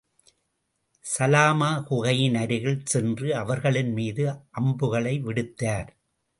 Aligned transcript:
Salama 1.05 1.83
குகையின் 1.83 2.35
அருகில் 2.35 2.81
சென்று 2.85 3.35
அவர்களின் 3.35 3.93
மீது 3.93 4.25
அம்புகளை 4.51 5.15
விடுத்தார். 5.19 5.89